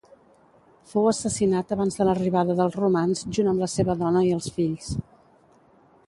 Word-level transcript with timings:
Fou 0.91 1.09
assassinat 1.09 1.73
abans 1.75 1.97
de 1.99 2.07
l'arribada 2.07 2.55
dels 2.59 2.77
romans 2.79 3.21
junt 3.39 3.51
amb 3.51 3.65
la 3.65 3.69
seva 3.73 3.97
dona 3.99 4.23
i 4.29 4.31
els 4.39 4.49
fills. 4.57 4.89